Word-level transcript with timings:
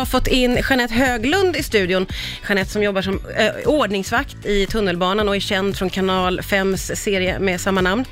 har 0.00 0.06
fått 0.06 0.26
in 0.26 0.58
Jeanette 0.68 0.94
Höglund 0.94 1.56
i 1.56 1.62
studion. 1.62 2.06
Jeanette 2.48 2.70
som 2.70 2.82
jobbar 2.82 3.02
som 3.02 3.20
eh, 3.36 3.68
ordningsvakt 3.68 4.46
i 4.46 4.66
tunnelbanan 4.66 5.28
och 5.28 5.36
är 5.36 5.40
känd 5.40 5.76
från 5.76 5.90
kanal 5.90 6.40
5s 6.40 6.94
serie 6.94 7.38
med 7.38 7.60
samma 7.60 7.80
namn. 7.80 8.04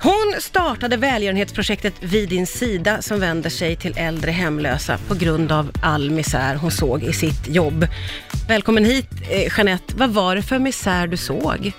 Hon 0.00 0.34
startade 0.38 0.96
välgörenhetsprojektet 0.96 1.94
Vid 2.00 2.28
din 2.28 2.46
sida 2.46 3.02
som 3.02 3.20
vänder 3.20 3.50
sig 3.50 3.76
till 3.76 3.94
äldre 3.96 4.30
hemlösa 4.30 4.98
på 5.08 5.14
grund 5.14 5.52
av 5.52 5.70
all 5.82 6.10
misär 6.10 6.54
hon 6.54 6.70
såg 6.70 7.02
i 7.02 7.12
sitt 7.12 7.48
jobb. 7.48 7.86
Välkommen 8.48 8.84
hit 8.84 9.13
eh, 9.30 9.52
Jeanette. 9.56 9.94
Vad 9.96 10.10
var 10.10 10.36
det 10.36 10.42
för 10.42 10.58
misär 10.58 11.06
du 11.06 11.16
såg? 11.16 11.72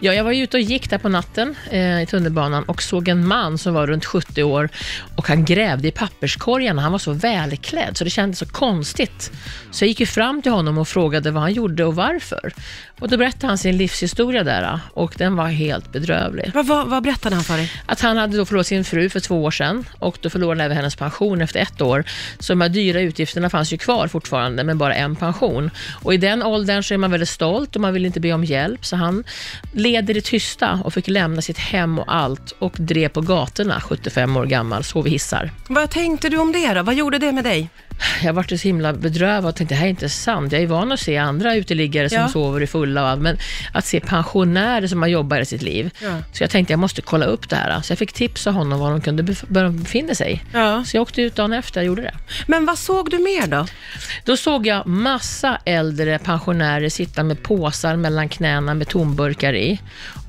Ja, 0.00 0.14
jag 0.14 0.24
var 0.24 0.32
ute 0.32 0.56
och 0.56 0.60
gick 0.60 0.90
där 0.90 0.98
på 0.98 1.08
natten 1.08 1.54
eh, 1.70 2.02
i 2.02 2.06
tunnelbanan 2.06 2.64
och 2.64 2.82
såg 2.82 3.08
en 3.08 3.26
man 3.26 3.58
som 3.58 3.74
var 3.74 3.86
runt 3.86 4.04
70 4.04 4.42
år 4.42 4.68
och 5.16 5.28
han 5.28 5.44
grävde 5.44 5.88
i 5.88 5.90
papperskorgarna. 5.90 6.82
Han 6.82 6.92
var 6.92 6.98
så 6.98 7.12
välklädd 7.12 7.96
så 7.96 8.04
det 8.04 8.10
kändes 8.10 8.38
så 8.38 8.46
konstigt. 8.46 9.32
Så 9.70 9.84
jag 9.84 9.88
gick 9.88 10.00
ju 10.00 10.06
fram 10.06 10.42
till 10.42 10.52
honom 10.52 10.78
och 10.78 10.88
frågade 10.88 11.30
vad 11.30 11.42
han 11.42 11.52
gjorde 11.52 11.84
och 11.84 11.94
varför. 11.94 12.52
Och 12.98 13.08
då 13.08 13.16
berättade 13.16 13.46
han 13.46 13.58
sin 13.58 13.76
livshistoria 13.76 14.44
där 14.44 14.80
och 14.94 15.14
den 15.18 15.36
var 15.36 15.46
helt 15.46 15.92
bedrövlig. 15.92 16.50
Vad, 16.54 16.66
vad, 16.66 16.88
vad 16.88 17.02
berättade 17.02 17.34
han 17.34 17.44
för 17.44 17.56
dig? 17.56 17.72
Att 17.86 18.00
han 18.00 18.16
hade 18.16 18.36
då 18.36 18.44
förlorat 18.44 18.66
sin 18.66 18.84
fru 18.84 19.08
för 19.08 19.20
två 19.20 19.44
år 19.44 19.50
sedan 19.50 19.84
och 19.98 20.18
då 20.20 20.30
förlorade 20.30 20.60
han 20.60 20.66
även 20.66 20.76
hennes 20.76 20.96
pension 20.96 21.40
efter 21.40 21.60
ett 21.60 21.80
år. 21.80 22.04
Så 22.38 22.52
de 22.52 22.60
här 22.60 22.68
dyra 22.68 23.00
utgifterna 23.00 23.50
fanns 23.50 23.72
ju 23.72 23.78
kvar 23.78 24.08
fortfarande, 24.08 24.64
men 24.64 24.78
bara 24.78 24.94
en 24.94 25.16
pension. 25.16 25.70
Och 26.02 26.14
i 26.14 26.16
den 26.16 26.42
åldern 26.42 26.81
så 26.82 26.94
är 26.94 26.98
man 26.98 27.10
väldigt 27.10 27.28
stolt 27.28 27.76
och 27.76 27.82
man 27.82 27.92
vill 27.92 28.06
inte 28.06 28.20
be 28.20 28.32
om 28.32 28.44
hjälp, 28.44 28.86
så 28.86 28.96
han 28.96 29.24
leder 29.72 30.16
i 30.16 30.20
tysta 30.20 30.80
och 30.84 30.94
fick 30.94 31.08
lämna 31.08 31.42
sitt 31.42 31.58
hem 31.58 31.98
och 31.98 32.14
allt 32.14 32.54
och 32.58 32.76
drev 32.78 33.08
på 33.08 33.20
gatorna, 33.20 33.80
75 33.80 34.36
år 34.36 34.46
gammal, 34.46 34.84
sov 34.84 35.06
i 35.06 35.10
hissar. 35.10 35.50
Vad 35.68 35.90
tänkte 35.90 36.28
du 36.28 36.36
om 36.36 36.52
det 36.52 36.74
då? 36.74 36.82
Vad 36.82 36.94
gjorde 36.94 37.18
det 37.18 37.32
med 37.32 37.44
dig? 37.44 37.70
Jag 38.24 38.32
vart 38.32 38.48
så 38.50 38.56
himla 38.56 38.92
bedrövad 38.92 39.44
och 39.48 39.56
tänkte, 39.56 39.74
det 39.74 39.78
här 39.78 39.86
är 39.86 39.90
inte 39.90 40.08
sant. 40.08 40.52
Jag 40.52 40.62
är 40.62 40.66
van 40.66 40.92
att 40.92 41.00
se 41.00 41.16
andra 41.16 41.54
uteliggare 41.54 42.08
som 42.08 42.18
Ja. 42.18 42.28
sover 42.28 42.60
i 42.62 42.66
fulla 42.66 43.02
och 43.02 43.08
allt, 43.08 43.20
men 43.22 43.36
att 43.72 43.84
se 43.86 44.00
pensionärer 44.00 44.86
som 44.86 45.02
har 45.02 45.08
jobbat 45.08 45.40
i 45.40 45.44
sitt 45.44 45.62
liv. 45.62 45.90
Ja. 46.02 46.18
Så 46.32 46.42
jag 46.42 46.50
tänkte, 46.50 46.72
jag 46.72 46.80
måste 46.80 47.02
kolla 47.02 47.26
upp 47.26 47.48
det 47.48 47.56
här. 47.56 47.80
Så 47.82 47.92
jag 47.92 47.98
fick 47.98 48.12
tips 48.12 48.46
av 48.46 48.52
honom 48.54 48.78
var 48.80 48.90
de 48.90 49.00
kunde 49.00 49.22
bef- 49.22 49.44
var 49.48 49.62
de 49.64 49.78
befinner 49.82 50.14
sig. 50.14 50.44
Ja. 50.52 50.84
Så 50.84 50.96
jag 50.96 51.02
åkte 51.02 51.22
ut 51.22 51.34
dagen 51.34 51.52
efter 51.52 51.80
och 51.80 51.86
gjorde 51.86 52.02
det. 52.02 52.14
Men 52.46 52.66
vad 52.66 52.78
såg 52.78 53.10
du 53.10 53.18
mer 53.18 53.46
då? 53.46 53.66
Då 54.24 54.36
såg 54.36 54.66
jag 54.66 54.86
massa 54.86 55.58
äldre 55.64 56.18
pensionärer 56.18 56.88
sitta 56.88 57.22
med 57.22 57.42
påsar 57.42 57.96
mellan 57.96 58.28
knäna 58.28 58.74
med 58.74 58.88
tomburkar 58.88 59.54
i 59.54 59.80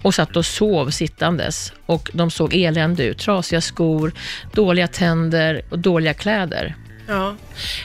och 0.02 0.14
satt 0.16 0.36
och 0.38 0.46
sov 0.46 0.90
sittandes. 0.90 1.74
Och 1.86 2.09
de 2.14 2.32
såg 2.32 2.54
elände 2.56 3.04
ut. 3.04 3.18
Trasiga 3.18 3.62
skor, 3.62 4.12
dåliga 4.54 4.88
tänder 4.88 5.62
och 5.70 5.80
dåliga 5.80 6.14
kläder. 6.14 6.76
Ja. 7.08 7.36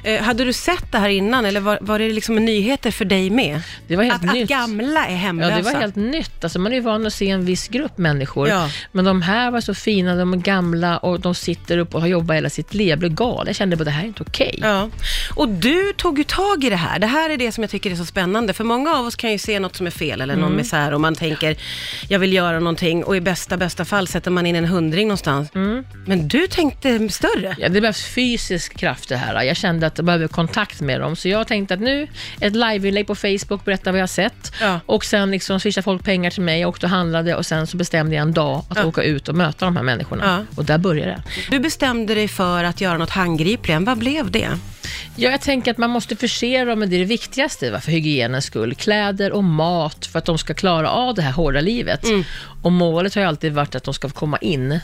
Eh, 0.04 0.22
hade 0.22 0.44
du 0.44 0.52
sett 0.52 0.92
det 0.92 0.98
här 0.98 1.08
innan 1.08 1.44
eller 1.44 1.60
var, 1.60 1.78
var 1.80 1.98
det 1.98 2.08
liksom 2.12 2.36
nyheter 2.36 2.90
för 2.90 3.04
dig 3.04 3.30
med? 3.30 3.60
Det 3.88 3.96
var 3.96 4.04
helt 4.04 4.24
Att, 4.24 4.32
nytt. 4.34 4.42
att 4.42 4.48
gamla 4.48 5.06
är 5.06 5.14
hemlösa? 5.16 5.50
Ja, 5.50 5.56
det 5.56 5.62
var 5.62 5.80
helt 5.80 5.96
nytt. 5.96 6.44
Alltså, 6.44 6.58
man 6.58 6.72
är 6.72 6.76
ju 6.76 6.82
van 6.82 7.06
att 7.06 7.12
se 7.12 7.30
en 7.30 7.44
viss 7.44 7.68
grupp 7.68 7.98
människor. 7.98 8.48
Ja. 8.48 8.70
Men 8.92 9.04
de 9.04 9.22
här 9.22 9.50
var 9.50 9.60
så 9.60 9.74
fina, 9.74 10.14
de 10.16 10.32
är 10.32 10.36
gamla 10.36 10.98
och 10.98 11.20
de 11.20 11.34
sitter 11.34 11.78
upp 11.78 11.94
och 11.94 12.00
har 12.00 12.08
jobbat 12.08 12.36
hela 12.36 12.50
sitt 12.50 12.74
liv. 12.74 12.88
Jag 12.88 12.98
blev 12.98 13.14
galen. 13.14 13.46
Jag 13.46 13.56
kände 13.56 13.76
att 13.76 13.84
det 13.84 13.90
här 13.90 14.02
är 14.02 14.06
inte 14.06 14.22
okej. 14.22 14.58
Ja, 14.62 14.88
och 15.34 15.48
du 15.48 15.92
tog 15.96 16.18
ju 16.18 16.24
tag 16.24 16.64
i 16.64 16.70
det 16.70 16.76
här. 16.76 16.98
Det 16.98 17.06
här 17.06 17.30
är 17.30 17.36
det 17.36 17.52
som 17.52 17.62
jag 17.62 17.70
tycker 17.70 17.90
är 17.90 17.96
så 17.96 18.04
spännande, 18.04 18.52
för 18.52 18.64
många 18.64 18.94
av 18.96 19.06
oss 19.06 19.16
kan 19.16 19.32
ju 19.32 19.38
se 19.38 19.58
något 19.60 19.76
som 19.76 19.86
är 19.86 19.90
fel 19.90 20.20
eller 20.20 20.34
Mm. 20.34 20.46
någon 20.48 20.56
misär 20.56 20.94
och 20.94 21.00
man 21.00 21.14
tänker, 21.14 21.56
jag 22.08 22.18
vill 22.18 22.32
göra 22.32 22.58
någonting 22.60 23.04
och 23.04 23.16
i 23.16 23.20
bästa, 23.20 23.56
bästa 23.56 23.84
fall 23.84 24.08
sätter 24.08 24.30
man 24.30 24.46
in 24.46 24.56
en 24.56 24.64
hundring 24.64 25.08
någonstans. 25.08 25.50
Mm. 25.54 25.84
Men 26.06 26.28
du 26.28 26.46
tänkte 26.46 27.08
större. 27.08 27.56
Ja, 27.58 27.68
det 27.68 27.80
behövs 27.80 28.04
fysisk 28.04 28.76
kraft 28.76 29.07
det 29.08 29.16
här. 29.16 29.42
Jag 29.42 29.56
kände 29.56 29.86
att 29.86 29.98
jag 29.98 30.04
behöver 30.04 30.28
kontakt 30.28 30.80
med 30.80 31.00
dem. 31.00 31.16
Så 31.16 31.28
jag 31.28 31.46
tänkte 31.46 31.74
att 31.74 31.80
nu, 31.80 32.06
ett 32.40 32.52
liveinlägg 32.56 33.06
på 33.06 33.14
Facebook, 33.14 33.64
berätta 33.64 33.90
vad 33.92 33.98
jag 33.98 34.02
har 34.02 34.06
sett. 34.08 34.52
Ja. 34.60 34.80
Och 34.86 35.04
sen 35.04 35.30
liksom 35.30 35.60
swishade 35.60 35.82
folk 35.82 36.04
pengar 36.04 36.30
till 36.30 36.42
mig, 36.42 36.60
jag 36.60 36.68
åkte 36.68 36.86
och 36.86 36.90
handlade 36.90 37.34
och 37.34 37.46
sen 37.46 37.66
så 37.66 37.76
bestämde 37.76 38.16
jag 38.16 38.22
en 38.22 38.32
dag 38.32 38.64
att 38.68 38.76
Ja. 38.78 38.84
åka 38.84 39.02
ut 39.02 39.28
och 39.28 39.34
möta 39.34 39.64
de 39.64 39.76
här 39.76 39.82
människorna. 39.82 40.24
Ja. 40.50 40.56
Och 40.56 40.64
där 40.64 40.78
började 40.78 41.10
det. 41.10 41.22
Du 41.50 41.58
bestämde 41.58 42.14
dig 42.14 42.28
för 42.28 42.64
att 42.64 42.80
göra 42.80 42.98
något 42.98 43.10
handgripligen. 43.10 43.84
Vad 43.84 43.98
blev 43.98 44.30
det? 44.30 44.48
Ja, 45.16 45.30
jag 45.30 45.40
tänker 45.40 45.70
att 45.70 45.78
man 45.78 45.90
måste 45.90 46.16
förse 46.16 46.64
dem 46.64 46.78
med 46.78 46.88
det, 46.88 46.98
det 46.98 47.04
viktigaste 47.04 47.70
va, 47.70 47.80
för 47.80 47.92
hygienens 47.92 48.44
skull. 48.44 48.74
Kläder 48.74 49.32
och 49.32 49.44
mat 49.44 50.06
för 50.06 50.18
att 50.18 50.24
de 50.24 50.38
ska 50.38 50.54
klara 50.54 50.90
av 50.90 51.14
det 51.14 51.22
här 51.22 51.32
hårda 51.32 51.60
livet. 51.60 52.04
Mm. 52.04 52.24
Och 52.62 52.72
målet 52.72 53.14
har 53.14 53.22
ju 53.22 53.28
alltid 53.28 53.52
varit 53.52 53.74
att 53.74 53.84
de 53.84 53.94
ska 53.94 54.08
komma 54.08 54.38
in. 54.38 54.80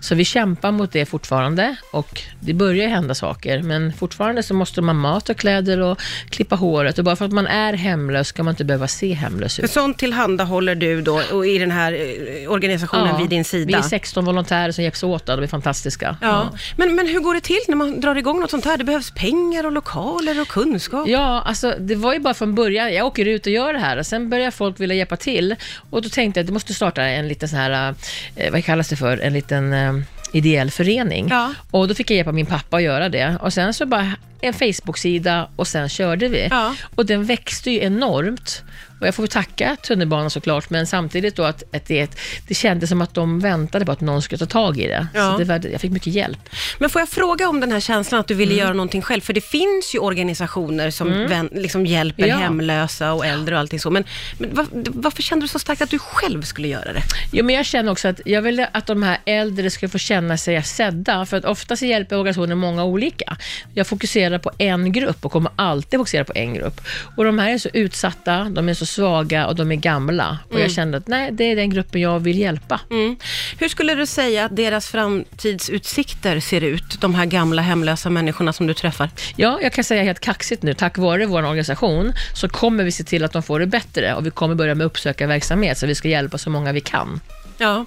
Så 0.00 0.14
vi 0.14 0.24
kämpar 0.24 0.72
mot 0.72 0.92
det 0.92 1.06
fortfarande 1.06 1.76
och 1.90 2.22
det 2.40 2.54
börjar 2.54 2.88
hända 2.88 3.14
saker. 3.14 3.62
Men 3.62 3.92
fortfarande 3.92 4.42
så 4.42 4.54
måste 4.54 4.80
ha 4.80 4.92
mat 4.92 5.28
och 5.28 5.36
kläder 5.36 5.80
och 5.80 6.00
klippa 6.30 6.56
håret. 6.56 6.98
Och 6.98 7.04
bara 7.04 7.16
för 7.16 7.24
att 7.24 7.32
man 7.32 7.46
är 7.46 7.72
hemlös 7.72 8.28
ska 8.28 8.42
man 8.42 8.52
inte 8.52 8.64
behöva 8.64 8.88
se 8.88 9.12
hemlös 9.12 9.56
För 9.56 9.64
ut. 9.64 9.70
sånt 9.70 9.98
tillhandahåller 9.98 10.74
du 10.74 11.02
då 11.02 11.22
och 11.32 11.46
i 11.46 11.58
den 11.58 11.70
här 11.70 11.92
eh, 11.92 12.52
organisationen 12.52 13.18
vid 13.18 13.30
din 13.30 13.44
sida? 13.44 13.66
Vi 13.66 13.74
är 13.74 13.88
16 13.88 14.24
volontärer 14.24 14.72
som 14.72 14.84
hjälps 14.84 15.02
åt, 15.02 15.28
och 15.28 15.36
de 15.36 15.42
är 15.42 15.46
fantastiska. 15.46 16.16
Ja. 16.20 16.50
Men, 16.76 16.94
men 16.94 17.06
hur 17.06 17.20
går 17.20 17.34
det 17.34 17.40
till 17.40 17.60
när 17.68 17.76
man 17.76 18.00
drar 18.00 18.16
igång 18.16 18.40
något 18.40 18.50
sånt 18.50 18.64
här? 18.64 18.76
Det 18.76 18.84
behövs 18.84 19.10
pengar 19.10 19.66
och 19.66 19.72
lokaler 19.72 20.40
och 20.40 20.48
kunskap. 20.48 21.08
Ja, 21.08 21.42
alltså 21.46 21.74
det 21.78 21.94
var 21.94 22.12
ju 22.12 22.18
bara 22.18 22.34
från 22.34 22.54
början, 22.54 22.94
jag 22.94 23.06
åker 23.06 23.28
ut 23.28 23.46
och 23.46 23.52
gör 23.52 23.72
det 23.72 23.78
här 23.78 23.96
och 23.96 24.06
sen 24.06 24.30
börjar 24.30 24.50
folk 24.50 24.80
vilja 24.80 24.96
hjälpa 24.96 25.16
till 25.16 25.54
och 25.90 26.02
då 26.02 26.08
tänkte 26.08 26.40
jag 26.40 26.44
att 26.44 26.46
det 26.46 26.52
måste 26.52 26.74
starta 26.74 27.02
en 27.02 27.28
liten 27.28 27.48
sån 27.48 27.58
här, 27.58 27.94
eh, 28.36 28.52
vad 28.52 28.64
kallas 28.64 28.88
det 28.88 28.96
för, 28.96 29.18
en 29.18 29.32
liten 29.32 29.65
eh, 29.72 29.94
ideell 30.32 30.70
förening. 30.70 31.28
Ja. 31.30 31.54
Och 31.70 31.88
då 31.88 31.94
fick 31.94 32.10
jag 32.10 32.16
hjälpa 32.16 32.32
min 32.32 32.46
pappa 32.46 32.76
att 32.76 32.82
göra 32.82 33.08
det 33.08 33.38
och 33.42 33.52
sen 33.52 33.74
så 33.74 33.86
bara 33.86 34.12
en 34.40 34.54
Facebook-sida 34.54 35.48
och 35.56 35.66
sen 35.68 35.88
körde 35.88 36.28
vi. 36.28 36.48
Ja. 36.50 36.74
Och 36.94 37.06
den 37.06 37.24
växte 37.24 37.70
ju 37.70 37.82
enormt. 37.82 38.62
Och 39.00 39.06
jag 39.06 39.14
får 39.14 39.26
tacka 39.26 39.76
tunnelbanan 39.82 40.30
såklart, 40.30 40.70
men 40.70 40.86
samtidigt 40.86 41.36
då 41.36 41.42
att, 41.44 41.74
att 41.76 41.86
det, 41.86 42.10
det 42.48 42.54
kändes 42.54 42.88
som 42.90 43.02
att 43.02 43.14
de 43.14 43.40
väntade 43.40 43.84
på 43.84 43.92
att 43.92 44.00
någon 44.00 44.22
skulle 44.22 44.38
ta 44.38 44.46
tag 44.46 44.78
i 44.78 44.86
det. 44.86 45.06
Ja. 45.14 45.32
Så 45.32 45.38
det 45.38 45.44
var, 45.44 45.66
jag 45.72 45.80
fick 45.80 45.90
mycket 45.90 46.12
hjälp. 46.12 46.38
Men 46.78 46.90
får 46.90 47.00
jag 47.00 47.08
fråga 47.08 47.48
om 47.48 47.60
den 47.60 47.72
här 47.72 47.80
känslan 47.80 48.20
att 48.20 48.28
du 48.28 48.34
ville 48.34 48.52
Mm. 48.52 48.64
göra 48.64 48.72
någonting 48.72 49.02
själv? 49.02 49.20
För 49.20 49.32
det 49.32 49.40
finns 49.40 49.94
ju 49.94 49.98
organisationer 49.98 50.90
som 50.90 51.26
vän, 51.28 51.48
liksom 51.52 51.86
hjälper 51.86 52.26
Ja. 52.26 52.36
hemlösa 52.36 53.12
och 53.12 53.26
äldre 53.26 53.54
och 53.54 53.60
allting 53.60 53.80
så. 53.80 53.90
Men, 53.90 54.04
men 54.38 54.54
var, 54.54 54.66
varför 54.72 55.22
kände 55.22 55.44
du 55.44 55.48
så 55.48 55.58
starkt 55.58 55.82
att 55.82 55.90
du 55.90 55.98
själv 55.98 56.42
skulle 56.42 56.68
göra 56.68 56.92
det? 56.92 57.02
Jo, 57.32 57.44
men 57.44 57.54
jag 57.54 57.66
känner 57.66 57.92
också 57.92 58.08
att 58.08 58.20
jag 58.24 58.42
vill 58.42 58.66
att 58.72 58.86
de 58.86 59.02
här 59.02 59.18
äldre 59.24 59.70
ska 59.70 59.88
få 59.88 59.98
känna 59.98 60.36
sig 60.36 60.62
sedda, 60.62 61.26
för 61.26 61.36
att 61.36 61.44
ofta 61.44 61.76
så 61.76 61.84
hjälper 61.86 62.16
organisationen 62.16 62.58
många 62.58 62.84
olika. 62.84 63.36
Jag 63.74 63.86
fokuserar 63.86 64.25
på 64.38 64.50
en 64.58 64.92
grupp 64.92 65.24
och 65.24 65.32
kommer 65.32 65.52
alltid 65.56 66.00
fokusera 66.00 66.24
på 66.24 66.32
en 66.34 66.54
grupp. 66.54 66.80
Och 67.16 67.24
de 67.24 67.38
här 67.38 67.50
är 67.50 67.58
så 67.58 67.68
utsatta, 67.72 68.44
de 68.44 68.68
är 68.68 68.74
så 68.74 68.86
svaga 68.86 69.46
och 69.46 69.56
de 69.56 69.72
är 69.72 69.76
gamla. 69.76 70.38
Och 70.52 70.60
jag 70.60 70.70
kände 70.70 70.98
att 70.98 71.08
nej, 71.08 71.30
det 71.32 71.44
är 71.44 71.56
den 71.56 71.70
gruppen 71.70 72.00
jag 72.00 72.18
vill 72.20 72.38
hjälpa. 72.38 72.80
Mm. 72.90 73.16
Hur 73.58 73.68
skulle 73.68 73.94
du 73.94 74.06
säga 74.06 74.44
att 74.44 74.56
deras 74.56 74.86
framtidsutsikter 74.88 76.40
ser 76.40 76.60
ut? 76.60 77.00
De 77.00 77.14
här 77.14 77.26
gamla 77.26 77.62
hemlösa 77.62 78.10
människorna 78.10 78.52
som 78.52 78.66
du 78.66 78.74
träffar. 78.74 79.10
Ja, 79.36 79.58
jag 79.62 79.72
kan 79.72 79.84
säga 79.84 80.02
helt 80.02 80.20
kaxigt 80.20 80.62
nu, 80.62 80.74
tack 80.74 80.98
vare 80.98 81.26
vår 81.26 81.42
organisation 81.42 82.12
så 82.34 82.48
kommer 82.48 82.84
vi 82.84 82.92
se 82.92 83.04
till 83.04 83.24
att 83.24 83.32
de 83.32 83.42
får 83.42 83.60
det 83.60 83.66
bättre 83.66 84.14
och 84.14 84.26
vi 84.26 84.30
kommer 84.30 84.54
börja 84.54 84.74
med 84.74 84.84
uppsökarverksamhet 84.84 85.78
så 85.78 85.86
vi 85.86 85.94
ska 85.94 86.08
hjälpa 86.08 86.38
så 86.38 86.50
många 86.50 86.72
vi 86.72 86.80
kan. 86.80 87.20
Ja. 87.58 87.84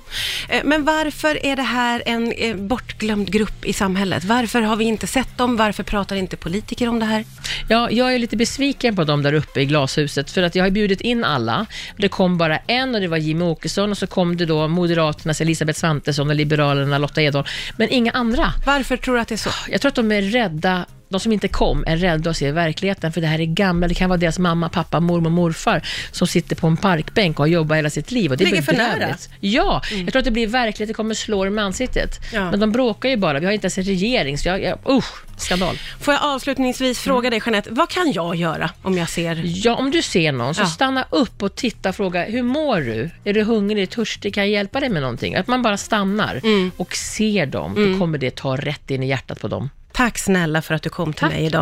Eh, 0.50 0.62
Men 0.64 0.86
varför 0.86 1.46
är 1.46 1.56
det 1.56 1.62
här 1.62 2.04
en 2.06 2.32
eh, 2.32 2.56
bortglömd 2.56 3.32
grupp 3.32 3.66
i 3.66 3.74
samhället? 3.74 4.24
Varför 4.24 4.62
har 4.62 4.76
vi 4.76 4.84
inte 4.86 5.08
sett 5.08 5.38
dem? 5.38 5.58
Varför 5.58 5.84
pratar 5.84 6.16
inte 6.16 6.29
politiker 6.38 6.90
om 6.90 7.00
det 7.00 7.06
här? 7.06 7.26
Ja, 7.68 7.92
jag 7.92 8.14
är 8.14 8.20
lite 8.20 8.38
besviken 8.38 8.96
på 8.96 9.04
dem 9.04 9.24
där 9.24 9.34
uppe 9.34 9.62
i 9.62 9.66
glashuset, 9.66 10.32
för 10.32 10.44
att 10.44 10.56
jag 10.56 10.64
har 10.64 10.70
bjudit 10.70 11.02
in 11.02 11.24
alla. 11.24 11.66
Det 11.98 12.08
kom 12.08 12.38
bara 12.38 12.58
en 12.58 12.96
och 12.96 13.02
det 13.02 13.08
var 13.08 13.18
Jimmie 13.18 13.48
Åkesson 13.48 13.92
och 13.92 13.98
så 13.98 14.08
kom 14.08 14.38
det 14.38 14.46
då 14.46 14.68
Moderaternas 14.68 15.42
Elisabeth 15.42 15.80
Svantesson 15.80 16.30
och 16.30 16.36
Liberalerna 16.36 16.98
Lotta 16.98 17.22
Edholm, 17.22 17.46
men 17.78 17.90
inga 17.90 18.12
andra. 18.12 18.54
Varför 18.66 18.98
tror 18.98 19.16
du 19.16 19.22
att 19.22 19.28
det 19.28 19.36
är 19.36 19.38
så? 19.38 19.50
Jag 19.70 19.82
tror 19.82 19.90
att 19.90 19.96
de 19.96 20.12
är 20.12 20.22
rädda 20.22 20.86
de 21.10 21.20
som 21.20 21.32
inte 21.32 21.48
kom 21.48 21.84
är 21.88 21.98
rädda 21.98 22.30
att 22.30 22.38
se 22.38 22.52
verkligheten, 22.52 23.12
för 23.14 23.22
det 23.22 23.28
här 23.28 23.40
är 23.42 23.46
gamla, 23.46 23.88
det 23.88 23.94
kan 23.94 24.10
vara 24.10 24.18
deras 24.18 24.40
mamma, 24.40 24.70
pappa, 24.70 25.00
mormor, 25.00 25.30
morfar 25.30 25.82
som 26.12 26.28
sitter 26.28 26.56
på 26.56 26.68
en 26.68 26.78
parkbänk 26.78 27.40
och 27.40 27.44
har 27.46 27.48
jobbat 27.48 27.78
hela 27.78 27.90
sitt 27.90 28.12
liv. 28.12 28.32
Och 28.32 28.38
det 28.38 28.44
är 28.44 28.46
Ligger 28.46 28.62
för 28.62 28.74
nära. 28.74 29.16
Ja, 29.40 29.82
jag 30.06 30.12
tror 30.12 30.20
att 30.20 30.26
det 30.26 30.32
blir 30.32 30.48
verklighet, 30.48 30.88
det 30.88 30.94
kommer 30.94 31.16
slå 31.16 31.46
dem 31.46 31.60
i 31.60 31.62
ansiktet. 31.62 32.20
Ja. 32.34 32.52
Men 32.52 32.60
de 32.60 32.72
bråkar 32.72 33.10
ju 33.10 33.18
bara, 33.18 33.40
vi 33.40 33.46
har 33.46 33.54
inte 33.54 33.66
ens 33.66 33.78
en 33.78 33.84
regering, 33.84 34.38
så 34.38 34.48
jag, 34.50 34.64
jag 34.64 34.78
usch, 34.90 35.24
skandal. 35.38 35.76
Får 36.00 36.14
jag 36.14 36.24
avslutningsvis 36.24 37.00
fråga 37.00 37.20
Mm. 37.28 37.32
dig 37.32 37.42
Jeanette, 37.46 37.70
vad 37.72 37.90
kan 37.90 38.12
jag 38.12 38.36
göra 38.36 38.70
om 38.82 38.98
jag 38.98 39.10
ser... 39.10 39.42
Ja, 39.46 39.76
om 39.76 39.92
du 39.92 40.02
ser 40.02 40.32
någon, 40.32 40.56
så 40.56 40.62
Ja. 40.62 40.66
stanna 40.66 41.06
upp 41.10 41.44
och 41.44 41.56
titta 41.56 41.90
och 41.90 41.96
fråga, 41.96 42.26
hur 42.26 42.44
mår 42.44 42.80
du? 42.82 43.10
Är 43.24 43.34
du 43.34 43.44
hungrig, 43.44 43.90
törstig, 43.90 44.34
kan 44.34 44.44
jag 44.44 44.52
hjälpa 44.52 44.80
dig 44.80 44.90
med 44.90 45.02
någonting? 45.02 45.36
Att 45.36 45.48
man 45.48 45.62
bara 45.62 45.78
stannar 45.78 46.40
Mm. 46.44 46.72
och 46.78 46.96
ser 46.96 47.46
dem, 47.46 47.76
då 47.94 48.00
kommer 48.00 48.18
det 48.18 48.36
ta 48.36 48.56
rätt 48.56 48.92
in 48.92 49.04
i 49.04 49.08
hjärtat 49.08 49.40
på 49.42 49.48
dem. 49.48 49.70
Tack 50.00 50.18
snälla 50.18 50.62
för 50.62 50.74
att 50.74 50.84
du 50.84 50.90
kom 50.90 51.14
till 51.14 51.28
mig 51.28 51.46
idag. 51.46 51.58